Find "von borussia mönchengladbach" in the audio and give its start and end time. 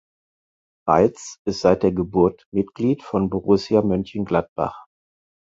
3.03-4.85